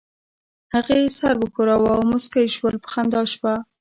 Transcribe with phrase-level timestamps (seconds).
[0.73, 3.53] هغې سر وښوراوه او موسکۍ شول، په خندا شوه.